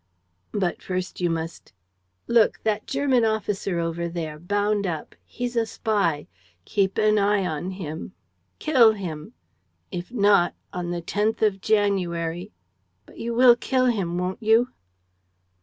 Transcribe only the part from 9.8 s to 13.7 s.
If not, on the tenth of January... but you will